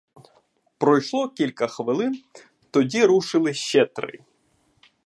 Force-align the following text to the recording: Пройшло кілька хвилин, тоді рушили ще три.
Пройшло 0.77 1.29
кілька 1.29 1.67
хвилин, 1.67 2.21
тоді 2.71 3.05
рушили 3.05 3.53
ще 3.53 3.85
три. 3.85 4.19